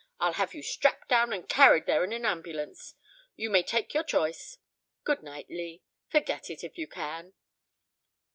[0.19, 2.95] I'll have you strapped down and carried there in an ambulance.
[3.35, 4.57] You may take your choice.
[5.03, 5.83] Good night, Lee.
[6.09, 7.35] Forget it, if you can."